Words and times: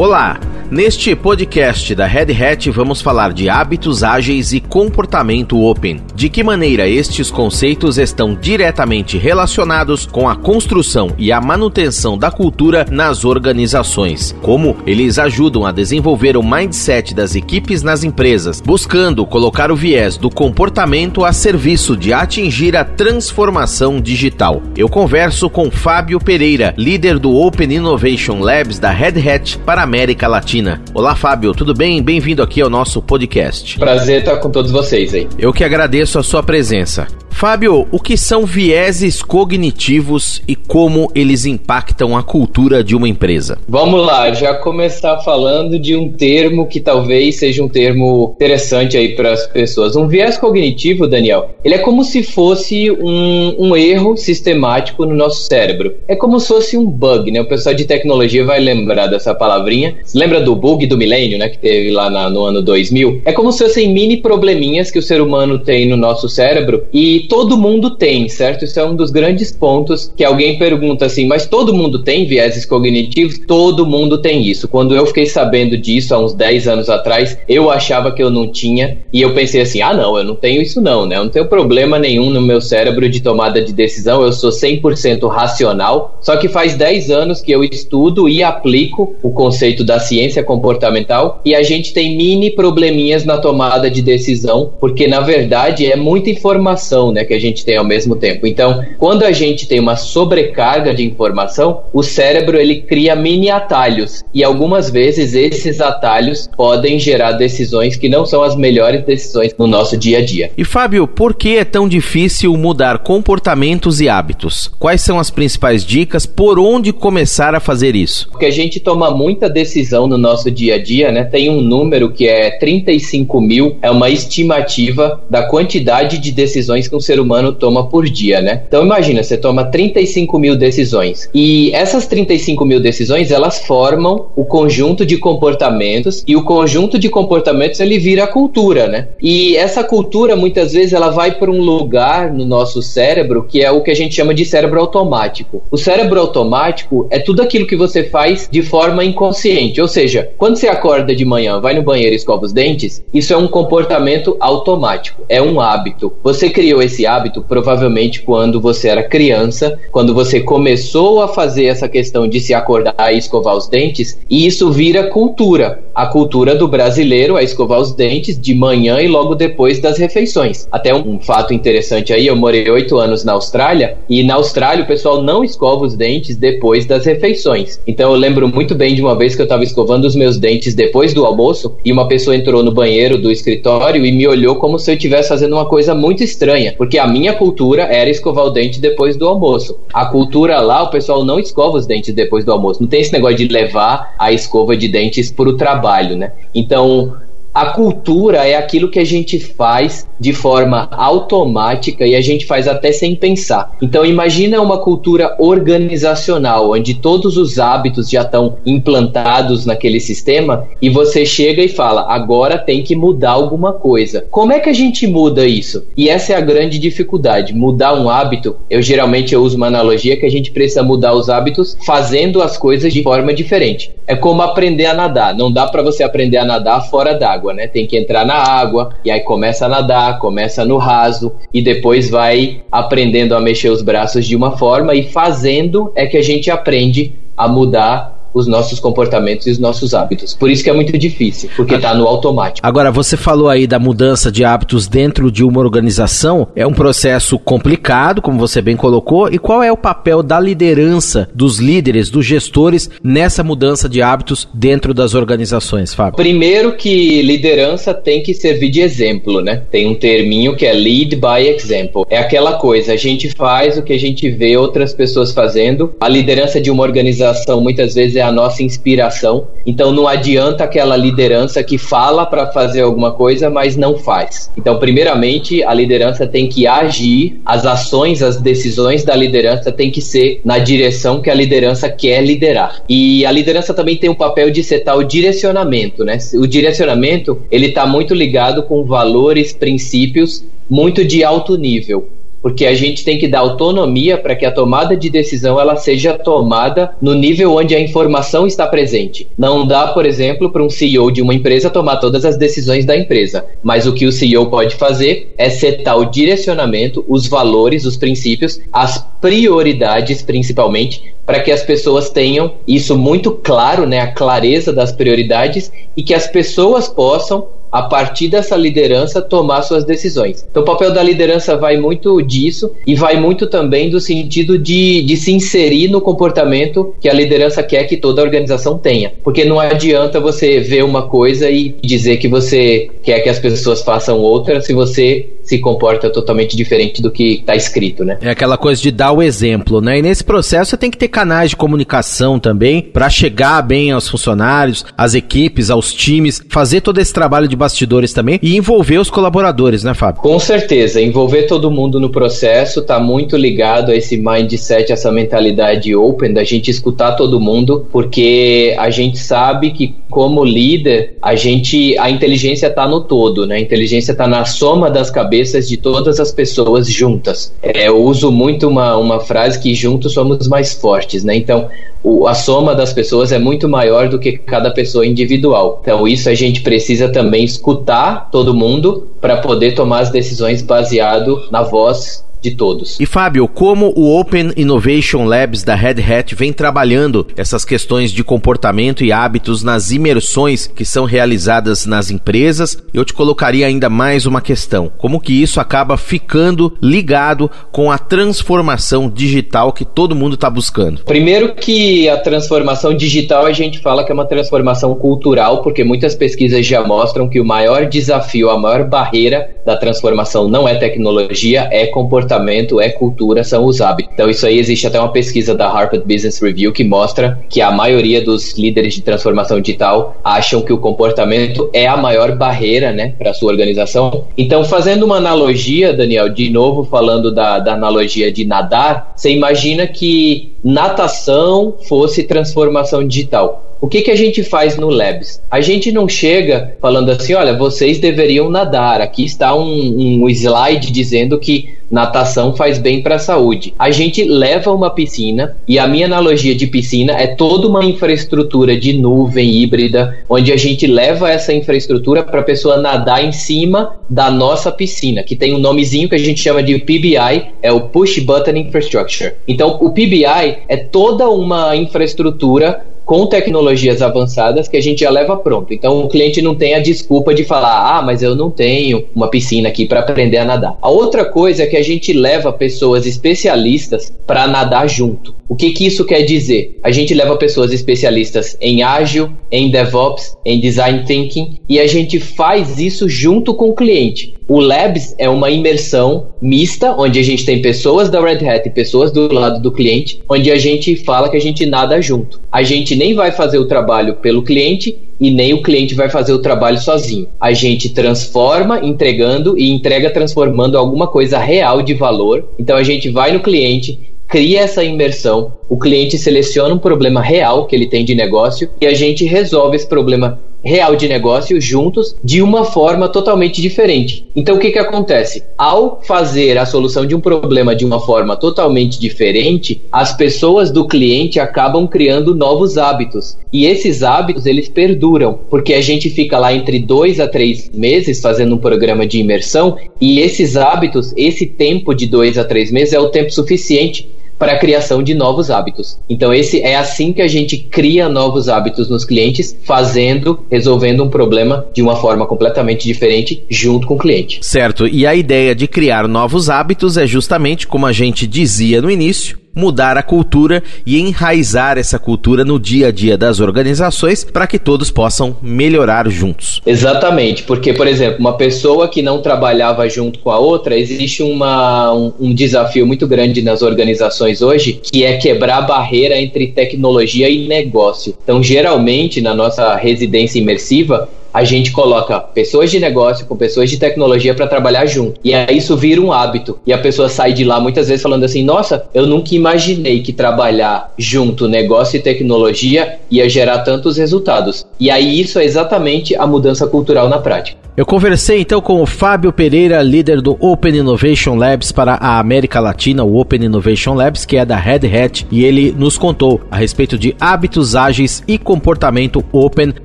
Olá! 0.00 0.49
Neste 0.70 1.16
podcast 1.16 1.96
da 1.96 2.06
Red 2.06 2.32
Hat 2.32 2.70
vamos 2.70 3.02
falar 3.02 3.32
de 3.32 3.48
hábitos 3.48 4.04
ágeis 4.04 4.52
e 4.52 4.60
comportamento 4.60 5.60
open. 5.60 6.00
De 6.14 6.28
que 6.28 6.44
maneira 6.44 6.88
estes 6.88 7.28
conceitos 7.28 7.98
estão 7.98 8.36
diretamente 8.36 9.18
relacionados 9.18 10.06
com 10.06 10.28
a 10.28 10.36
construção 10.36 11.10
e 11.18 11.32
a 11.32 11.40
manutenção 11.40 12.16
da 12.16 12.30
cultura 12.30 12.86
nas 12.88 13.24
organizações. 13.24 14.32
Como 14.42 14.76
eles 14.86 15.18
ajudam 15.18 15.66
a 15.66 15.72
desenvolver 15.72 16.36
o 16.36 16.42
mindset 16.42 17.16
das 17.16 17.34
equipes 17.34 17.82
nas 17.82 18.04
empresas, 18.04 18.60
buscando 18.60 19.26
colocar 19.26 19.72
o 19.72 19.76
viés 19.76 20.16
do 20.16 20.30
comportamento 20.30 21.24
a 21.24 21.32
serviço 21.32 21.96
de 21.96 22.12
atingir 22.12 22.76
a 22.76 22.84
transformação 22.84 24.00
digital. 24.00 24.62
Eu 24.76 24.88
converso 24.88 25.50
com 25.50 25.68
Fábio 25.68 26.20
Pereira, 26.20 26.72
líder 26.78 27.18
do 27.18 27.34
Open 27.34 27.72
Innovation 27.72 28.38
Labs 28.38 28.78
da 28.78 28.90
Red 28.90 29.18
Hat 29.28 29.58
para 29.66 29.80
a 29.80 29.84
América 29.84 30.28
Latina. 30.28 30.59
Olá, 30.92 31.16
Fábio, 31.16 31.52
tudo 31.52 31.72
bem? 31.72 32.02
Bem-vindo 32.02 32.42
aqui 32.42 32.60
ao 32.60 32.68
nosso 32.68 33.00
podcast. 33.00 33.78
Prazer 33.78 34.18
estar 34.18 34.36
com 34.36 34.50
todos 34.50 34.70
vocês 34.70 35.14
aí. 35.14 35.26
Eu 35.38 35.54
que 35.54 35.64
agradeço 35.64 36.18
a 36.18 36.22
sua 36.22 36.42
presença. 36.42 37.06
Fábio, 37.30 37.86
o 37.90 37.98
que 37.98 38.16
são 38.16 38.44
vieses 38.44 39.22
cognitivos 39.22 40.42
e 40.46 40.54
como 40.54 41.10
eles 41.14 41.46
impactam 41.46 42.16
a 42.16 42.22
cultura 42.22 42.84
de 42.84 42.94
uma 42.94 43.08
empresa? 43.08 43.58
Vamos 43.66 44.04
lá, 44.04 44.32
já 44.32 44.54
começar 44.54 45.18
falando 45.20 45.78
de 45.78 45.96
um 45.96 46.10
termo 46.10 46.66
que 46.66 46.80
talvez 46.80 47.36
seja 47.36 47.62
um 47.62 47.68
termo 47.68 48.34
interessante 48.36 48.96
aí 48.96 49.16
para 49.16 49.32
as 49.32 49.46
pessoas. 49.46 49.96
Um 49.96 50.06
viés 50.06 50.36
cognitivo, 50.36 51.06
Daniel, 51.06 51.50
ele 51.64 51.74
é 51.74 51.78
como 51.78 52.04
se 52.04 52.22
fosse 52.22 52.90
um, 52.90 53.54
um 53.58 53.76
erro 53.76 54.16
sistemático 54.16 55.06
no 55.06 55.14
nosso 55.14 55.42
cérebro. 55.42 55.94
É 56.06 56.14
como 56.14 56.38
se 56.38 56.48
fosse 56.48 56.76
um 56.76 56.84
bug, 56.84 57.30
né? 57.30 57.40
O 57.40 57.48
pessoal 57.48 57.74
de 57.74 57.84
tecnologia 57.84 58.44
vai 58.44 58.60
lembrar 58.60 59.06
dessa 59.06 59.34
palavrinha. 59.34 59.96
Lembra 60.14 60.40
do 60.40 60.54
bug 60.54 60.86
do 60.86 60.98
milênio, 60.98 61.38
né? 61.38 61.48
Que 61.48 61.58
teve 61.58 61.90
lá 61.90 62.10
na, 62.10 62.28
no 62.28 62.44
ano 62.44 62.62
2000? 62.62 63.22
É 63.24 63.32
como 63.32 63.50
se 63.52 63.64
fossem 63.64 63.92
mini 63.92 64.16
probleminhas 64.18 64.90
que 64.90 64.98
o 64.98 65.02
ser 65.02 65.20
humano 65.20 65.58
tem 65.58 65.88
no 65.88 65.96
nosso 65.96 66.28
cérebro 66.28 66.84
e 66.92 67.19
todo 67.20 67.56
mundo 67.56 67.90
tem, 67.90 68.28
certo? 68.28 68.64
Isso 68.64 68.78
é 68.78 68.84
um 68.84 68.94
dos 68.94 69.10
grandes 69.10 69.52
pontos 69.52 70.12
que 70.16 70.24
alguém 70.24 70.58
pergunta 70.58 71.06
assim, 71.06 71.26
mas 71.26 71.46
todo 71.46 71.74
mundo 71.74 72.02
tem 72.02 72.26
vieses 72.26 72.64
cognitivos? 72.64 73.38
Todo 73.46 73.86
mundo 73.86 74.18
tem 74.18 74.44
isso. 74.46 74.68
Quando 74.68 74.94
eu 74.94 75.06
fiquei 75.06 75.26
sabendo 75.26 75.76
disso 75.76 76.14
há 76.14 76.18
uns 76.18 76.34
10 76.34 76.68
anos 76.68 76.88
atrás, 76.88 77.38
eu 77.48 77.70
achava 77.70 78.12
que 78.12 78.22
eu 78.22 78.30
não 78.30 78.50
tinha 78.50 78.98
e 79.12 79.22
eu 79.22 79.34
pensei 79.34 79.60
assim, 79.60 79.80
ah 79.80 79.94
não, 79.94 80.16
eu 80.16 80.24
não 80.24 80.34
tenho 80.34 80.62
isso 80.62 80.80
não, 80.80 81.06
né? 81.06 81.16
Eu 81.16 81.24
não 81.24 81.30
tenho 81.30 81.46
problema 81.46 81.98
nenhum 81.98 82.30
no 82.30 82.40
meu 82.40 82.60
cérebro 82.60 83.08
de 83.08 83.20
tomada 83.20 83.62
de 83.62 83.72
decisão, 83.72 84.22
eu 84.22 84.32
sou 84.32 84.50
100% 84.50 85.28
racional. 85.28 86.18
Só 86.20 86.36
que 86.36 86.48
faz 86.48 86.74
10 86.74 87.10
anos 87.10 87.40
que 87.40 87.52
eu 87.52 87.64
estudo 87.64 88.28
e 88.28 88.42
aplico 88.42 89.14
o 89.22 89.30
conceito 89.30 89.84
da 89.84 89.98
ciência 89.98 90.42
comportamental 90.42 91.40
e 91.44 91.54
a 91.54 91.62
gente 91.62 91.92
tem 91.92 92.16
mini 92.16 92.50
probleminhas 92.50 93.24
na 93.24 93.38
tomada 93.38 93.90
de 93.90 94.02
decisão, 94.02 94.72
porque 94.80 95.06
na 95.06 95.20
verdade 95.20 95.90
é 95.90 95.96
muita 95.96 96.30
informação, 96.30 97.09
né? 97.12 97.20
né, 97.20 97.24
que 97.24 97.34
a 97.34 97.40
gente 97.40 97.64
tem 97.64 97.76
ao 97.76 97.84
mesmo 97.84 98.16
tempo. 98.16 98.46
Então, 98.46 98.84
quando 98.98 99.24
a 99.24 99.32
gente 99.32 99.68
tem 99.68 99.78
uma 99.78 99.96
sobrecarga 99.96 100.94
de 100.94 101.04
informação, 101.04 101.82
o 101.92 102.02
cérebro 102.02 102.58
ele 102.58 102.80
cria 102.80 103.14
mini 103.14 103.50
atalhos 103.50 104.24
e 104.32 104.42
algumas 104.42 104.90
vezes 104.90 105.34
esses 105.34 105.80
atalhos 105.80 106.48
podem 106.56 106.98
gerar 106.98 107.32
decisões 107.32 107.96
que 107.96 108.08
não 108.08 108.24
são 108.24 108.42
as 108.42 108.56
melhores 108.56 109.04
decisões 109.04 109.54
no 109.58 109.66
nosso 109.66 109.96
dia 109.96 110.18
a 110.18 110.24
dia. 110.24 110.50
E 110.56 110.64
Fábio, 110.64 111.06
por 111.06 111.34
que 111.34 111.56
é 111.56 111.64
tão 111.64 111.88
difícil 111.88 112.56
mudar 112.56 112.98
comportamentos 112.98 114.00
e 114.00 114.08
hábitos? 114.08 114.70
Quais 114.78 115.02
são 115.02 115.18
as 115.18 115.30
principais 115.30 115.84
dicas? 115.84 116.26
Por 116.26 116.58
onde 116.58 116.92
começar 116.92 117.54
a 117.54 117.60
fazer 117.60 117.94
isso? 117.94 118.28
Porque 118.30 118.46
a 118.46 118.50
gente 118.50 118.80
toma 118.80 119.10
muita 119.10 119.48
decisão 119.48 120.06
no 120.06 120.16
nosso 120.16 120.50
dia 120.50 120.76
a 120.76 120.82
dia, 120.82 121.12
né? 121.12 121.24
Tem 121.24 121.50
um 121.50 121.60
número 121.60 122.10
que 122.10 122.26
é 122.26 122.50
35 122.50 123.40
mil, 123.40 123.76
é 123.82 123.90
uma 123.90 124.08
estimativa 124.08 125.20
da 125.28 125.42
quantidade 125.42 126.18
de 126.18 126.32
decisões 126.32 126.88
que 126.88 126.96
um 126.96 126.99
ser 127.02 127.20
humano 127.20 127.52
toma 127.52 127.88
por 127.88 128.08
dia, 128.08 128.40
né? 128.40 128.62
Então 128.66 128.84
imagina, 128.84 129.22
você 129.22 129.36
toma 129.36 129.64
35 129.64 130.38
mil 130.38 130.56
decisões. 130.56 131.28
E 131.34 131.70
essas 131.72 132.06
35 132.06 132.64
mil 132.64 132.80
decisões, 132.80 133.30
elas 133.30 133.60
formam 133.64 134.26
o 134.36 134.44
conjunto 134.44 135.04
de 135.04 135.16
comportamentos 135.16 136.22
e 136.26 136.36
o 136.36 136.44
conjunto 136.44 136.98
de 136.98 137.08
comportamentos 137.08 137.80
ele 137.80 137.98
vira 137.98 138.26
cultura, 138.26 138.86
né? 138.86 139.08
E 139.20 139.56
essa 139.56 139.84
cultura, 139.84 140.36
muitas 140.36 140.72
vezes, 140.72 140.92
ela 140.92 141.10
vai 141.10 141.32
para 141.32 141.50
um 141.50 141.60
lugar 141.60 142.32
no 142.32 142.44
nosso 142.44 142.82
cérebro 142.82 143.44
que 143.48 143.62
é 143.62 143.70
o 143.70 143.82
que 143.82 143.90
a 143.90 143.94
gente 143.94 144.14
chama 144.14 144.34
de 144.34 144.44
cérebro 144.44 144.80
automático. 144.80 145.62
O 145.70 145.76
cérebro 145.76 146.20
automático 146.20 147.06
é 147.10 147.18
tudo 147.18 147.42
aquilo 147.42 147.66
que 147.66 147.76
você 147.76 148.04
faz 148.04 148.48
de 148.50 148.62
forma 148.62 149.04
inconsciente. 149.04 149.80
Ou 149.80 149.88
seja, 149.88 150.30
quando 150.36 150.56
você 150.56 150.68
acorda 150.68 151.14
de 151.14 151.24
manhã, 151.24 151.60
vai 151.60 151.74
no 151.74 151.82
banheiro 151.82 152.12
e 152.12 152.16
escova 152.16 152.44
os 152.44 152.52
dentes, 152.52 153.02
isso 153.12 153.32
é 153.32 153.36
um 153.36 153.48
comportamento 153.48 154.36
automático, 154.40 155.22
é 155.28 155.40
um 155.40 155.60
hábito. 155.60 156.12
Você 156.22 156.50
criou 156.50 156.82
esse 156.82 156.89
esse 156.90 157.06
hábito 157.06 157.42
provavelmente 157.42 158.22
quando 158.22 158.60
você 158.60 158.88
era 158.88 159.02
criança, 159.02 159.78
quando 159.92 160.12
você 160.12 160.40
começou 160.40 161.22
a 161.22 161.28
fazer 161.28 161.66
essa 161.66 161.88
questão 161.88 162.28
de 162.28 162.40
se 162.40 162.52
acordar 162.52 163.14
e 163.14 163.18
escovar 163.18 163.56
os 163.56 163.68
dentes, 163.68 164.18
e 164.28 164.46
isso 164.46 164.70
vira 164.70 165.08
cultura. 165.08 165.82
A 165.94 166.06
cultura 166.06 166.54
do 166.54 166.66
brasileiro 166.66 167.36
é 167.36 167.44
escovar 167.44 167.80
os 167.80 167.92
dentes 167.92 168.40
de 168.40 168.54
manhã 168.54 169.00
e 169.00 169.08
logo 169.08 169.34
depois 169.34 169.80
das 169.80 169.98
refeições. 169.98 170.66
Até 170.70 170.94
um, 170.94 171.20
fato 171.20 171.54
interessante 171.54 172.12
aí, 172.12 172.26
eu 172.26 172.36
morei 172.36 172.68
oito 172.70 172.98
anos 172.98 173.24
na 173.24 173.32
Austrália, 173.32 173.98
e 174.08 174.22
na 174.22 174.34
Austrália 174.34 174.84
o 174.84 174.86
pessoal 174.86 175.22
não 175.22 175.44
escova 175.44 175.84
os 175.84 175.94
dentes 175.94 176.36
depois 176.36 176.86
das 176.86 177.04
refeições. 177.04 177.80
Então 177.86 178.12
eu 178.12 178.16
lembro 178.16 178.48
muito 178.48 178.74
bem 178.74 178.94
de 178.94 179.02
uma 179.02 179.16
vez 179.16 179.34
que 179.34 179.42
eu 179.42 179.44
estava 179.44 179.62
escovando 179.62 180.04
os 180.04 180.16
meus 180.16 180.38
dentes 180.38 180.74
depois 180.74 181.14
do 181.14 181.24
almoço, 181.24 181.76
e 181.84 181.92
uma 181.92 182.08
pessoa 182.08 182.36
entrou 182.36 182.62
no 182.62 182.72
banheiro 182.72 183.18
do 183.18 183.30
escritório 183.30 184.04
e 184.04 184.12
me 184.12 184.26
olhou 184.26 184.56
como 184.56 184.78
se 184.78 184.90
eu 184.90 184.94
estivesse 184.94 185.28
fazendo 185.28 185.54
uma 185.54 185.66
coisa 185.66 185.94
muito 185.94 186.22
estranha, 186.22 186.74
porque 186.80 186.98
a 186.98 187.06
minha 187.06 187.34
cultura 187.34 187.82
era 187.82 188.08
escovar 188.08 188.46
o 188.46 188.48
dente 188.48 188.80
depois 188.80 189.14
do 189.14 189.28
almoço. 189.28 189.78
A 189.92 190.06
cultura 190.06 190.62
lá, 190.62 190.82
o 190.82 190.88
pessoal 190.88 191.22
não 191.26 191.38
escova 191.38 191.76
os 191.76 191.86
dentes 191.86 192.14
depois 192.14 192.42
do 192.42 192.50
almoço. 192.50 192.80
Não 192.80 192.88
tem 192.88 193.02
esse 193.02 193.12
negócio 193.12 193.36
de 193.36 193.48
levar 193.48 194.14
a 194.18 194.32
escova 194.32 194.74
de 194.74 194.88
dentes 194.88 195.30
para 195.30 195.50
o 195.50 195.58
trabalho, 195.58 196.16
né? 196.16 196.32
Então, 196.54 197.18
a 197.60 197.66
cultura 197.66 198.38
é 198.46 198.56
aquilo 198.56 198.88
que 198.88 198.98
a 198.98 199.04
gente 199.04 199.38
faz 199.38 200.08
de 200.18 200.32
forma 200.32 200.88
automática 200.92 202.06
e 202.06 202.16
a 202.16 202.20
gente 202.22 202.46
faz 202.46 202.66
até 202.66 202.90
sem 202.90 203.14
pensar. 203.14 203.76
Então 203.82 204.02
imagina 204.02 204.62
uma 204.62 204.78
cultura 204.78 205.36
organizacional 205.38 206.70
onde 206.70 206.94
todos 206.94 207.36
os 207.36 207.58
hábitos 207.58 208.08
já 208.08 208.22
estão 208.22 208.56
implantados 208.64 209.66
naquele 209.66 210.00
sistema 210.00 210.68
e 210.80 210.88
você 210.88 211.26
chega 211.26 211.62
e 211.62 211.68
fala: 211.68 212.06
"Agora 212.10 212.56
tem 212.56 212.82
que 212.82 212.96
mudar 212.96 213.32
alguma 213.32 213.74
coisa". 213.74 214.24
Como 214.30 214.54
é 214.54 214.58
que 214.58 214.70
a 214.70 214.74
gente 214.74 215.06
muda 215.06 215.44
isso? 215.44 215.84
E 215.94 216.08
essa 216.08 216.32
é 216.32 216.36
a 216.36 216.40
grande 216.40 216.78
dificuldade, 216.78 217.52
mudar 217.52 217.92
um 217.92 218.08
hábito. 218.08 218.56
Eu 218.70 218.80
geralmente 218.80 219.34
eu 219.34 219.42
uso 219.42 219.58
uma 219.58 219.66
analogia 219.66 220.18
que 220.18 220.24
a 220.24 220.30
gente 220.30 220.50
precisa 220.50 220.82
mudar 220.82 221.12
os 221.12 221.28
hábitos 221.28 221.76
fazendo 221.84 222.40
as 222.40 222.56
coisas 222.56 222.90
de 222.90 223.02
forma 223.02 223.34
diferente. 223.34 223.92
É 224.06 224.16
como 224.16 224.40
aprender 224.40 224.86
a 224.86 224.94
nadar, 224.94 225.34
não 225.34 225.52
dá 225.52 225.66
para 225.66 225.82
você 225.82 226.02
aprender 226.02 226.38
a 226.38 226.44
nadar 226.44 226.88
fora 226.88 227.12
d'água 227.12 227.49
água, 227.50 227.54
né? 227.54 227.66
Tem 227.66 227.86
que 227.86 227.98
entrar 227.98 228.24
na 228.24 228.34
água 228.34 228.94
e 229.04 229.10
aí 229.10 229.20
começa 229.20 229.66
a 229.66 229.68
nadar, 229.68 230.18
começa 230.18 230.64
no 230.64 230.78
raso 230.78 231.32
e 231.52 231.60
depois 231.60 232.08
vai 232.08 232.62
aprendendo 232.70 233.34
a 233.34 233.40
mexer 233.40 233.68
os 233.68 233.82
braços 233.82 234.26
de 234.26 234.34
uma 234.34 234.56
forma 234.56 234.94
e 234.94 235.02
fazendo 235.02 235.92
é 235.94 236.06
que 236.06 236.16
a 236.16 236.22
gente 236.22 236.50
aprende 236.50 237.14
a 237.36 237.48
mudar 237.48 238.19
os 238.32 238.46
nossos 238.46 238.80
comportamentos 238.80 239.46
e 239.46 239.50
os 239.50 239.58
nossos 239.58 239.94
hábitos. 239.94 240.34
Por 240.34 240.50
isso 240.50 240.62
que 240.62 240.70
é 240.70 240.72
muito 240.72 240.96
difícil, 240.96 241.50
porque 241.56 241.74
está 241.74 241.94
no 241.94 242.06
automático. 242.06 242.66
Agora, 242.66 242.90
você 242.90 243.16
falou 243.16 243.48
aí 243.48 243.66
da 243.66 243.78
mudança 243.78 244.30
de 244.30 244.44
hábitos 244.44 244.86
dentro 244.86 245.30
de 245.30 245.44
uma 245.44 245.60
organização. 245.60 246.48
É 246.54 246.66
um 246.66 246.72
processo 246.72 247.38
complicado, 247.38 248.22
como 248.22 248.38
você 248.38 248.60
bem 248.60 248.76
colocou. 248.76 249.28
E 249.32 249.38
qual 249.38 249.62
é 249.62 249.72
o 249.72 249.76
papel 249.76 250.22
da 250.22 250.38
liderança, 250.38 251.28
dos 251.34 251.58
líderes, 251.58 252.10
dos 252.10 252.24
gestores 252.24 252.90
nessa 253.02 253.42
mudança 253.42 253.88
de 253.88 254.02
hábitos 254.02 254.48
dentro 254.52 254.94
das 254.94 255.14
organizações, 255.14 255.94
Fábio? 255.94 256.16
Primeiro 256.16 256.76
que 256.76 257.22
liderança 257.22 257.92
tem 257.94 258.22
que 258.22 258.34
servir 258.34 258.70
de 258.70 258.80
exemplo, 258.80 259.40
né? 259.40 259.62
Tem 259.70 259.86
um 259.86 259.94
terminho 259.94 260.56
que 260.56 260.66
é 260.66 260.72
lead 260.72 261.16
by 261.16 261.48
example. 261.48 262.04
É 262.08 262.18
aquela 262.18 262.54
coisa, 262.54 262.92
a 262.92 262.96
gente 262.96 263.30
faz 263.30 263.76
o 263.78 263.82
que 263.82 263.92
a 263.92 263.98
gente 263.98 264.30
vê 264.30 264.56
outras 264.56 264.92
pessoas 264.92 265.32
fazendo. 265.32 265.94
A 266.00 266.08
liderança 266.08 266.60
de 266.60 266.70
uma 266.70 266.82
organização 266.82 267.60
muitas 267.60 267.94
vezes 267.94 268.16
é 268.16 268.19
a 268.20 268.32
nossa 268.32 268.62
inspiração. 268.62 269.48
Então 269.66 269.92
não 269.92 270.06
adianta 270.08 270.64
aquela 270.64 270.96
liderança 270.96 271.62
que 271.62 271.78
fala 271.78 272.26
para 272.26 272.52
fazer 272.52 272.82
alguma 272.82 273.12
coisa, 273.12 273.50
mas 273.50 273.76
não 273.76 273.96
faz. 273.96 274.50
Então, 274.56 274.78
primeiramente, 274.78 275.62
a 275.62 275.72
liderança 275.74 276.26
tem 276.26 276.48
que 276.48 276.66
agir, 276.66 277.40
as 277.44 277.66
ações, 277.66 278.22
as 278.22 278.36
decisões 278.36 279.04
da 279.04 279.14
liderança 279.14 279.70
tem 279.70 279.90
que 279.90 280.00
ser 280.00 280.40
na 280.44 280.58
direção 280.58 281.20
que 281.20 281.30
a 281.30 281.34
liderança 281.34 281.88
quer 281.88 282.22
liderar. 282.24 282.82
E 282.88 283.24
a 283.26 283.32
liderança 283.32 283.74
também 283.74 283.96
tem 283.96 284.10
o 284.10 284.14
papel 284.14 284.50
de 284.50 284.62
setar 284.62 284.96
o 284.96 285.04
direcionamento, 285.04 286.04
né? 286.04 286.18
O 286.34 286.46
direcionamento, 286.46 287.42
ele 287.50 287.66
está 287.66 287.86
muito 287.86 288.14
ligado 288.14 288.62
com 288.62 288.84
valores, 288.84 289.52
princípios 289.52 290.44
muito 290.70 291.04
de 291.04 291.24
alto 291.24 291.56
nível. 291.56 292.08
Porque 292.42 292.66
a 292.66 292.74
gente 292.74 293.04
tem 293.04 293.18
que 293.18 293.28
dar 293.28 293.40
autonomia 293.40 294.16
para 294.16 294.34
que 294.34 294.46
a 294.46 294.50
tomada 294.50 294.96
de 294.96 295.10
decisão 295.10 295.60
ela 295.60 295.76
seja 295.76 296.14
tomada 296.14 296.92
no 297.00 297.14
nível 297.14 297.54
onde 297.54 297.74
a 297.74 297.80
informação 297.80 298.46
está 298.46 298.66
presente. 298.66 299.26
Não 299.36 299.66
dá, 299.66 299.88
por 299.88 300.06
exemplo, 300.06 300.50
para 300.50 300.62
um 300.62 300.70
CEO 300.70 301.10
de 301.10 301.22
uma 301.22 301.34
empresa 301.34 301.70
tomar 301.70 301.96
todas 301.96 302.24
as 302.24 302.36
decisões 302.36 302.84
da 302.84 302.96
empresa, 302.96 303.44
mas 303.62 303.86
o 303.86 303.92
que 303.92 304.06
o 304.06 304.12
CEO 304.12 304.46
pode 304.46 304.76
fazer 304.76 305.34
é 305.36 305.50
setar 305.50 305.98
o 305.98 306.06
direcionamento, 306.06 307.04
os 307.08 307.26
valores, 307.26 307.84
os 307.84 307.96
princípios, 307.96 308.60
as 308.72 309.04
prioridades 309.20 310.22
principalmente, 310.22 311.14
para 311.26 311.40
que 311.40 311.52
as 311.52 311.62
pessoas 311.62 312.10
tenham 312.10 312.54
isso 312.66 312.96
muito 312.96 313.30
claro, 313.30 313.86
né, 313.86 314.00
a 314.00 314.12
clareza 314.12 314.72
das 314.72 314.90
prioridades 314.90 315.70
e 315.96 316.02
que 316.02 316.14
as 316.14 316.26
pessoas 316.26 316.88
possam 316.88 317.46
a 317.70 317.82
partir 317.82 318.28
dessa 318.28 318.56
liderança, 318.56 319.22
tomar 319.22 319.62
suas 319.62 319.84
decisões. 319.84 320.46
Então, 320.50 320.62
o 320.62 320.66
papel 320.66 320.92
da 320.92 321.02
liderança 321.02 321.56
vai 321.56 321.76
muito 321.76 322.20
disso 322.22 322.72
e 322.86 322.94
vai 322.94 323.18
muito 323.18 323.46
também 323.46 323.90
do 323.90 324.00
sentido 324.00 324.58
de, 324.58 325.02
de 325.02 325.16
se 325.16 325.32
inserir 325.32 325.88
no 325.88 326.00
comportamento 326.00 326.94
que 327.00 327.08
a 327.08 327.12
liderança 327.12 327.62
quer 327.62 327.84
que 327.84 327.96
toda 327.96 328.20
a 328.20 328.24
organização 328.24 328.78
tenha. 328.78 329.12
Porque 329.22 329.44
não 329.44 329.60
adianta 329.60 330.18
você 330.18 330.60
ver 330.60 330.84
uma 330.84 331.02
coisa 331.02 331.50
e 331.50 331.74
dizer 331.82 332.16
que 332.16 332.28
você 332.28 332.90
quer 333.02 333.20
que 333.20 333.28
as 333.28 333.38
pessoas 333.38 333.82
façam 333.82 334.18
outra 334.18 334.60
se 334.60 334.72
você 334.72 335.28
se 335.42 335.58
comporta 335.58 336.08
totalmente 336.10 336.56
diferente 336.56 337.02
do 337.02 337.10
que 337.10 337.34
está 337.34 337.56
escrito, 337.56 338.04
né? 338.04 338.18
É 338.20 338.30
aquela 338.30 338.56
coisa 338.56 338.80
de 338.80 338.92
dar 338.92 339.10
o 339.10 339.20
exemplo, 339.20 339.80
né? 339.80 339.98
E 339.98 340.02
nesse 340.02 340.22
processo 340.22 340.70
você 340.70 340.76
tem 340.76 340.90
que 340.90 340.96
ter 340.96 341.08
canais 341.08 341.50
de 341.50 341.56
comunicação 341.56 342.38
também 342.38 342.80
para 342.80 343.10
chegar 343.10 343.60
bem 343.62 343.90
aos 343.90 344.08
funcionários, 344.08 344.84
às 344.96 345.14
equipes, 345.14 345.68
aos 345.68 345.92
times, 345.92 346.40
fazer 346.48 346.82
todo 346.82 346.98
esse 346.98 347.12
trabalho 347.12 347.48
de 347.48 347.56
bastidores 347.60 348.14
também 348.14 348.38
e 348.42 348.56
envolver 348.56 348.98
os 348.98 349.10
colaboradores, 349.10 349.84
né, 349.84 349.92
Fábio? 349.92 350.22
Com 350.22 350.38
certeza, 350.38 351.00
envolver 351.00 351.42
todo 351.42 351.70
mundo 351.70 352.00
no 352.00 352.08
processo 352.08 352.80
está 352.80 352.98
muito 352.98 353.36
ligado 353.36 353.92
a 353.92 353.94
esse 353.94 354.16
mindset, 354.16 354.90
essa 354.90 355.12
mentalidade 355.12 355.94
open 355.94 356.32
da 356.32 356.42
gente 356.42 356.70
escutar 356.70 357.12
todo 357.12 357.38
mundo, 357.38 357.86
porque 357.92 358.74
a 358.78 358.88
gente 358.88 359.18
sabe 359.18 359.72
que 359.72 359.94
como 360.08 360.42
líder, 360.42 361.16
a 361.20 361.34
gente 361.34 361.96
a 361.98 362.10
inteligência 362.10 362.66
está 362.66 362.88
no 362.88 363.02
todo, 363.02 363.46
né? 363.46 363.56
A 363.56 363.60
inteligência 363.60 364.12
está 364.12 364.26
na 364.26 364.44
soma 364.44 364.90
das 364.90 365.10
cabeças 365.10 365.68
de 365.68 365.76
todas 365.76 366.18
as 366.18 366.32
pessoas 366.32 366.88
juntas. 366.88 367.52
É, 367.62 367.88
eu 367.88 368.02
uso 368.02 368.32
muito 368.32 368.66
uma, 368.66 368.96
uma 368.96 369.20
frase 369.20 369.60
que 369.60 369.74
juntos 369.74 370.14
somos 370.14 370.48
mais 370.48 370.72
fortes, 370.72 371.22
né? 371.22 371.36
Então, 371.36 371.68
o, 372.02 372.26
a 372.26 372.34
soma 372.34 372.74
das 372.74 372.92
pessoas 372.92 373.32
é 373.32 373.38
muito 373.38 373.68
maior 373.68 374.08
do 374.08 374.18
que 374.18 374.32
cada 374.32 374.70
pessoa 374.70 375.06
individual. 375.06 375.78
Então, 375.82 376.08
isso 376.08 376.28
a 376.28 376.34
gente 376.34 376.62
precisa 376.62 377.08
também 377.08 377.44
escutar 377.44 378.30
todo 378.30 378.54
mundo 378.54 379.08
para 379.20 379.36
poder 379.38 379.74
tomar 379.74 380.00
as 380.00 380.10
decisões 380.10 380.62
baseado 380.62 381.48
na 381.50 381.62
voz 381.62 382.24
de 382.40 382.52
todos. 382.52 382.98
E 382.98 383.06
Fábio, 383.06 383.46
como 383.46 383.92
o 383.94 384.18
Open 384.18 384.52
Innovation 384.56 385.24
Labs 385.24 385.62
da 385.62 385.74
Red 385.74 385.96
Hat 386.02 386.34
vem 386.34 386.52
trabalhando 386.52 387.26
essas 387.36 387.64
questões 387.64 388.10
de 388.10 388.24
comportamento 388.24 389.04
e 389.04 389.12
hábitos 389.12 389.62
nas 389.62 389.90
imersões 389.90 390.66
que 390.66 390.84
são 390.84 391.04
realizadas 391.04 391.84
nas 391.84 392.10
empresas? 392.10 392.78
Eu 392.94 393.04
te 393.04 393.12
colocaria 393.12 393.66
ainda 393.66 393.90
mais 393.90 394.24
uma 394.26 394.40
questão: 394.40 394.90
como 394.96 395.20
que 395.20 395.32
isso 395.32 395.60
acaba 395.60 395.96
ficando 395.96 396.72
ligado 396.82 397.50
com 397.70 397.90
a 397.90 397.98
transformação 397.98 399.08
digital 399.10 399.72
que 399.72 399.84
todo 399.84 400.16
mundo 400.16 400.34
está 400.34 400.48
buscando? 400.48 401.02
Primeiro 401.04 401.54
que 401.54 402.08
a 402.08 402.16
transformação 402.16 402.94
digital 402.94 403.46
a 403.46 403.52
gente 403.52 403.78
fala 403.80 404.04
que 404.04 404.12
é 404.12 404.14
uma 404.14 404.26
transformação 404.26 404.94
cultural, 404.94 405.62
porque 405.62 405.84
muitas 405.84 406.14
pesquisas 406.14 406.64
já 406.64 406.82
mostram 406.82 407.28
que 407.28 407.40
o 407.40 407.44
maior 407.44 407.86
desafio, 407.86 408.50
a 408.50 408.58
maior 408.58 408.84
barreira 408.84 409.50
da 409.66 409.76
transformação 409.76 410.48
não 410.48 410.66
é 410.66 410.76
tecnologia, 410.76 411.68
é 411.70 411.86
comportamento 411.86 412.29
comportamento, 412.30 412.80
é 412.80 412.90
cultura, 412.90 413.42
são 413.42 413.64
os 413.64 413.80
hábitos. 413.80 414.12
Então, 414.14 414.30
isso 414.30 414.46
aí 414.46 414.58
existe 414.58 414.86
até 414.86 415.00
uma 415.00 415.10
pesquisa 415.10 415.54
da 415.54 415.68
Harvard 415.68 416.06
Business 416.06 416.40
Review 416.40 416.72
que 416.72 416.84
mostra 416.84 417.40
que 417.48 417.60
a 417.60 417.72
maioria 417.72 418.24
dos 418.24 418.56
líderes 418.56 418.94
de 418.94 419.02
transformação 419.02 419.60
digital 419.60 420.16
acham 420.22 420.62
que 420.62 420.72
o 420.72 420.78
comportamento 420.78 421.68
é 421.72 421.86
a 421.86 421.96
maior 421.96 422.36
barreira, 422.36 422.92
né, 422.92 423.14
para 423.18 423.30
a 423.30 423.34
sua 423.34 423.50
organização. 423.50 424.26
Então, 424.38 424.64
fazendo 424.64 425.04
uma 425.04 425.16
analogia, 425.16 425.92
Daniel, 425.92 426.28
de 426.28 426.50
novo 426.50 426.84
falando 426.84 427.34
da, 427.34 427.58
da 427.58 427.74
analogia 427.74 428.30
de 428.30 428.44
nadar, 428.44 429.12
você 429.16 429.30
imagina 429.30 429.86
que 429.86 430.52
natação 430.62 431.74
fosse 431.88 432.22
transformação 432.22 433.06
digital. 433.06 433.69
O 433.80 433.88
que, 433.88 434.02
que 434.02 434.10
a 434.10 434.16
gente 434.16 434.42
faz 434.42 434.76
no 434.76 434.90
Labs? 434.90 435.40
A 435.50 435.62
gente 435.62 435.90
não 435.90 436.06
chega 436.06 436.76
falando 436.82 437.10
assim, 437.10 437.32
olha, 437.32 437.56
vocês 437.56 437.98
deveriam 437.98 438.50
nadar. 438.50 439.00
Aqui 439.00 439.24
está 439.24 439.54
um, 439.54 440.22
um 440.22 440.28
slide 440.28 440.92
dizendo 440.92 441.38
que 441.38 441.80
natação 441.90 442.54
faz 442.54 442.78
bem 442.78 443.02
para 443.02 443.16
a 443.16 443.18
saúde. 443.18 443.72
A 443.78 443.90
gente 443.90 444.22
leva 444.22 444.70
uma 444.70 444.90
piscina 444.90 445.56
e 445.66 445.78
a 445.78 445.88
minha 445.88 446.04
analogia 446.04 446.54
de 446.54 446.66
piscina 446.66 447.14
é 447.14 447.26
toda 447.26 447.66
uma 447.66 447.82
infraestrutura 447.82 448.78
de 448.78 448.92
nuvem 448.92 449.50
híbrida, 449.50 450.18
onde 450.28 450.52
a 450.52 450.56
gente 450.58 450.86
leva 450.86 451.30
essa 451.30 451.52
infraestrutura 451.52 452.22
para 452.22 452.40
a 452.40 452.44
pessoa 452.44 452.76
nadar 452.76 453.24
em 453.24 453.32
cima 453.32 453.96
da 454.08 454.30
nossa 454.30 454.70
piscina, 454.70 455.22
que 455.22 455.34
tem 455.34 455.54
um 455.54 455.58
nomezinho 455.58 456.08
que 456.08 456.14
a 456.14 456.18
gente 456.18 456.40
chama 456.40 456.62
de 456.62 456.78
PBI, 456.78 457.46
é 457.62 457.72
o 457.72 457.80
Push 457.80 458.18
Button 458.20 458.56
Infrastructure. 458.56 459.32
Então, 459.48 459.78
o 459.80 459.90
PBI 459.90 460.58
é 460.68 460.76
toda 460.76 461.28
uma 461.30 461.74
infraestrutura 461.74 462.84
com 463.10 463.26
tecnologias 463.26 464.02
avançadas 464.02 464.68
que 464.68 464.76
a 464.76 464.80
gente 464.80 465.00
já 465.00 465.10
leva 465.10 465.36
pronto. 465.36 465.74
Então 465.74 465.98
o 465.98 466.08
cliente 466.08 466.40
não 466.40 466.54
tem 466.54 466.74
a 466.74 466.78
desculpa 466.78 467.34
de 467.34 467.42
falar: 467.42 467.98
"Ah, 467.98 468.00
mas 468.00 468.22
eu 468.22 468.36
não 468.36 468.52
tenho 468.52 469.04
uma 469.12 469.28
piscina 469.28 469.68
aqui 469.68 469.84
para 469.84 469.98
aprender 469.98 470.36
a 470.36 470.44
nadar". 470.44 470.78
A 470.80 470.88
outra 470.88 471.24
coisa 471.24 471.64
é 471.64 471.66
que 471.66 471.76
a 471.76 471.82
gente 471.82 472.12
leva 472.12 472.52
pessoas 472.52 473.06
especialistas 473.06 474.12
para 474.28 474.46
nadar 474.46 474.88
junto. 474.88 475.34
O 475.48 475.56
que 475.56 475.72
que 475.72 475.84
isso 475.84 476.04
quer 476.04 476.22
dizer? 476.22 476.78
A 476.80 476.92
gente 476.92 477.12
leva 477.12 477.36
pessoas 477.36 477.72
especialistas 477.72 478.56
em 478.60 478.84
ágil, 478.84 479.30
em 479.50 479.68
DevOps, 479.68 480.36
em 480.44 480.60
design 480.60 481.04
thinking 481.04 481.58
e 481.68 481.80
a 481.80 481.88
gente 481.88 482.20
faz 482.20 482.78
isso 482.78 483.08
junto 483.08 483.52
com 483.52 483.70
o 483.70 483.74
cliente. 483.74 484.34
O 484.46 484.58
Labs 484.58 485.14
é 485.16 485.28
uma 485.28 485.48
imersão 485.48 486.28
mista, 486.42 486.94
onde 486.98 487.20
a 487.20 487.22
gente 487.22 487.44
tem 487.44 487.62
pessoas 487.62 488.08
da 488.08 488.20
Red 488.20 488.48
Hat 488.48 488.66
e 488.66 488.70
pessoas 488.70 489.12
do 489.12 489.32
lado 489.32 489.60
do 489.60 489.70
cliente, 489.70 490.20
onde 490.28 490.50
a 490.50 490.56
gente 490.56 490.96
fala 490.96 491.28
que 491.28 491.36
a 491.36 491.40
gente 491.40 491.64
nada 491.66 492.00
junto. 492.00 492.40
A 492.50 492.62
gente 492.62 492.96
nem 493.00 493.14
vai 493.14 493.32
fazer 493.32 493.58
o 493.58 493.64
trabalho 493.64 494.16
pelo 494.16 494.42
cliente 494.42 494.94
e 495.18 495.30
nem 495.30 495.54
o 495.54 495.62
cliente 495.62 495.94
vai 495.94 496.10
fazer 496.10 496.34
o 496.34 496.38
trabalho 496.38 496.78
sozinho. 496.78 497.28
A 497.40 497.50
gente 497.50 497.88
transforma 497.94 498.84
entregando 498.84 499.58
e 499.58 499.70
entrega 499.70 500.10
transformando 500.10 500.76
alguma 500.76 501.06
coisa 501.06 501.38
real 501.38 501.80
de 501.80 501.94
valor. 501.94 502.44
Então 502.58 502.76
a 502.76 502.82
gente 502.82 503.08
vai 503.08 503.32
no 503.32 503.40
cliente, 503.40 503.98
cria 504.28 504.60
essa 504.60 504.84
imersão, 504.84 505.50
o 505.66 505.78
cliente 505.78 506.18
seleciona 506.18 506.74
um 506.74 506.78
problema 506.78 507.22
real 507.22 507.64
que 507.64 507.74
ele 507.74 507.86
tem 507.86 508.04
de 508.04 508.14
negócio 508.14 508.68
e 508.78 508.86
a 508.86 508.92
gente 508.92 509.24
resolve 509.24 509.76
esse 509.76 509.88
problema 509.88 510.38
real 510.62 510.96
de 510.96 511.08
negócio 511.08 511.60
juntos 511.60 512.14
de 512.22 512.42
uma 512.42 512.64
forma 512.64 513.08
totalmente 513.08 513.60
diferente. 513.60 514.26
Então 514.34 514.56
o 514.56 514.58
que, 514.58 514.70
que 514.70 514.78
acontece? 514.78 515.42
Ao 515.56 516.00
fazer 516.02 516.58
a 516.58 516.66
solução 516.66 517.06
de 517.06 517.14
um 517.14 517.20
problema 517.20 517.74
de 517.74 517.84
uma 517.84 518.00
forma 518.00 518.36
totalmente 518.36 518.98
diferente, 519.00 519.80
as 519.90 520.16
pessoas 520.16 520.70
do 520.70 520.86
cliente 520.86 521.40
acabam 521.40 521.86
criando 521.86 522.34
novos 522.34 522.78
hábitos. 522.78 523.36
E 523.52 523.66
esses 523.66 524.02
hábitos 524.02 524.46
eles 524.46 524.68
perduram, 524.68 525.38
porque 525.50 525.74
a 525.74 525.80
gente 525.80 526.08
fica 526.08 526.38
lá 526.38 526.54
entre 526.54 526.78
dois 526.78 527.18
a 527.18 527.26
três 527.26 527.70
meses 527.72 528.20
fazendo 528.20 528.54
um 528.54 528.58
programa 528.58 529.06
de 529.06 529.18
imersão, 529.18 529.76
e 530.00 530.20
esses 530.20 530.56
hábitos, 530.56 531.12
esse 531.16 531.46
tempo 531.46 531.94
de 531.94 532.06
dois 532.06 532.38
a 532.38 532.44
três 532.44 532.70
meses 532.70 532.94
é 532.94 533.00
o 533.00 533.08
tempo 533.08 533.30
suficiente 533.32 534.08
para 534.40 534.52
a 534.52 534.58
criação 534.58 535.02
de 535.02 535.14
novos 535.14 535.50
hábitos. 535.50 535.98
Então 536.08 536.32
esse 536.32 536.62
é 536.62 536.74
assim 536.74 537.12
que 537.12 537.20
a 537.20 537.28
gente 537.28 537.58
cria 537.58 538.08
novos 538.08 538.48
hábitos 538.48 538.88
nos 538.88 539.04
clientes, 539.04 539.54
fazendo, 539.64 540.40
resolvendo 540.50 541.04
um 541.04 541.10
problema 541.10 541.66
de 541.74 541.82
uma 541.82 541.94
forma 541.94 542.26
completamente 542.26 542.84
diferente 542.84 543.44
junto 543.50 543.86
com 543.86 543.94
o 543.94 543.98
cliente. 543.98 544.38
Certo. 544.40 544.86
E 544.86 545.06
a 545.06 545.14
ideia 545.14 545.54
de 545.54 545.68
criar 545.68 546.08
novos 546.08 546.48
hábitos 546.48 546.96
é 546.96 547.06
justamente 547.06 547.66
como 547.66 547.84
a 547.84 547.92
gente 547.92 548.26
dizia 548.26 548.80
no 548.80 548.90
início, 548.90 549.38
mudar 549.54 549.96
a 549.96 550.02
cultura 550.02 550.62
e 550.86 550.98
enraizar 550.98 551.78
essa 551.78 551.98
cultura 551.98 552.44
no 552.44 552.58
dia 552.58 552.88
a 552.88 552.90
dia 552.90 553.16
das 553.16 553.40
organizações 553.40 554.24
para 554.24 554.46
que 554.46 554.58
todos 554.58 554.90
possam 554.90 555.36
melhorar 555.42 556.08
juntos. 556.08 556.60
Exatamente, 556.64 557.42
porque, 557.42 557.72
por 557.72 557.86
exemplo, 557.86 558.20
uma 558.20 558.36
pessoa 558.36 558.88
que 558.88 559.02
não 559.02 559.20
trabalhava 559.20 559.88
junto 559.88 560.18
com 560.20 560.30
a 560.30 560.38
outra, 560.38 560.78
existe 560.78 561.22
uma, 561.22 561.92
um, 561.92 562.12
um 562.20 562.34
desafio 562.34 562.86
muito 562.86 563.06
grande 563.06 563.42
nas 563.42 563.62
organizações 563.62 564.42
hoje, 564.42 564.80
que 564.82 565.04
é 565.04 565.16
quebrar 565.16 565.58
a 565.58 565.62
barreira 565.62 566.16
entre 566.16 566.48
tecnologia 566.48 567.28
e 567.28 567.46
negócio. 567.48 568.14
Então, 568.22 568.42
geralmente, 568.42 569.20
na 569.20 569.34
nossa 569.34 569.74
residência 569.76 570.38
imersiva, 570.38 571.08
a 571.32 571.44
gente 571.44 571.72
coloca 571.72 572.20
pessoas 572.20 572.70
de 572.70 572.78
negócio 572.78 573.26
com 573.26 573.36
pessoas 573.36 573.70
de 573.70 573.78
tecnologia 573.78 574.34
para 574.34 574.46
trabalhar 574.46 574.86
junto. 574.86 575.20
E 575.22 575.34
aí 575.34 575.56
isso 575.56 575.76
vira 575.76 576.00
um 576.00 576.12
hábito. 576.12 576.58
E 576.66 576.72
a 576.72 576.78
pessoa 576.78 577.08
sai 577.08 577.32
de 577.32 577.44
lá 577.44 577.60
muitas 577.60 577.88
vezes 577.88 578.02
falando 578.02 578.24
assim: 578.24 578.42
nossa, 578.42 578.84
eu 578.92 579.06
nunca 579.06 579.34
imaginei 579.34 580.02
que 580.02 580.12
trabalhar 580.12 580.92
junto 580.98 581.48
negócio 581.48 581.96
e 581.96 582.02
tecnologia 582.02 582.98
ia 583.10 583.28
gerar 583.28 583.60
tantos 583.60 583.96
resultados. 583.96 584.66
E 584.78 584.90
aí 584.90 585.20
isso 585.20 585.38
é 585.38 585.44
exatamente 585.44 586.16
a 586.16 586.26
mudança 586.26 586.66
cultural 586.66 587.08
na 587.08 587.18
prática. 587.18 587.58
Eu 587.80 587.86
conversei 587.86 588.42
então 588.42 588.60
com 588.60 588.82
o 588.82 588.84
Fábio 588.84 589.32
Pereira, 589.32 589.82
líder 589.82 590.20
do 590.20 590.36
Open 590.38 590.76
Innovation 590.76 591.34
Labs 591.34 591.72
para 591.72 591.94
a 591.94 592.18
América 592.18 592.60
Latina, 592.60 593.02
o 593.04 593.18
Open 593.18 593.42
Innovation 593.42 593.94
Labs, 593.94 594.26
que 594.26 594.36
é 594.36 594.44
da 594.44 594.54
Red 594.54 594.80
Hat, 594.86 595.26
e 595.30 595.46
ele 595.46 595.74
nos 595.74 595.96
contou 595.96 596.42
a 596.50 596.58
respeito 596.58 596.98
de 596.98 597.16
hábitos 597.18 597.74
ágeis 597.74 598.22
e 598.28 598.36
comportamento 598.36 599.24
open 599.32 599.72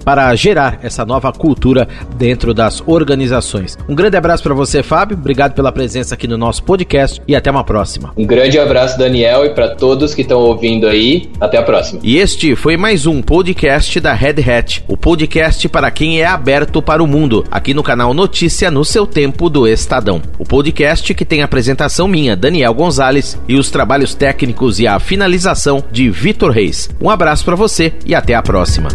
para 0.04 0.36
gerar 0.36 0.78
essa 0.84 1.06
nova 1.06 1.32
cultura 1.32 1.88
dentro 2.18 2.54
das 2.54 2.84
organizações. 2.86 3.78
Um 3.88 3.96
grande 3.96 4.18
abraço 4.18 4.44
para 4.44 4.54
você, 4.54 4.84
Fábio. 4.84 5.16
Obrigado 5.16 5.54
pela 5.54 5.72
presença 5.72 6.16
aqui 6.16 6.28
no 6.28 6.38
nosso 6.38 6.66
podcast 6.66 7.22
e 7.26 7.34
até 7.34 7.50
uma 7.50 7.64
próxima. 7.64 8.12
Um 8.18 8.26
grande 8.26 8.60
abraço, 8.60 8.98
Daniel, 8.98 9.46
e 9.46 9.52
para 9.52 9.70
todos 9.70 10.14
que 10.14 10.24
estão 10.24 10.42
ouvindo 10.42 10.86
aí. 10.86 11.30
Até 11.40 11.58
a 11.58 11.64
próxima. 11.64 12.02
E 12.04 12.18
este 12.18 12.58
foi 12.58 12.76
mais 12.76 13.06
um 13.06 13.22
podcast 13.22 14.02
da 14.02 14.14
Red 14.14 14.44
Hat, 14.46 14.84
o 14.86 14.98
podcast 14.98 15.70
para 15.70 15.90
quem 15.90 16.20
é 16.20 16.26
aberto 16.26 16.82
para 16.82 17.02
o 17.02 17.08
mundo, 17.08 17.46
aqui 17.50 17.74
no 17.74 17.85
canal 17.86 18.16
Notícia 18.16 18.72
no 18.72 18.84
seu 18.84 19.06
tempo 19.06 19.48
do 19.48 19.68
Estadão. 19.68 20.20
O 20.40 20.44
podcast 20.44 21.14
que 21.14 21.24
tem 21.24 21.44
a 21.44 21.46
apresentação 21.46 22.08
minha, 22.08 22.36
Daniel 22.36 22.74
Gonzalez, 22.74 23.40
e 23.48 23.56
os 23.56 23.70
trabalhos 23.70 24.16
técnicos 24.16 24.80
e 24.80 24.88
a 24.88 25.00
finalização 25.00 25.84
de 25.92 26.10
Vitor 26.10 26.50
Reis. 26.52 26.90
Um 27.00 27.12
abraço 27.12 27.46
para 27.46 27.56
você 27.56 27.94
e 28.04 28.16
até 28.16 28.34
a 28.34 28.42
próxima. 28.42 28.90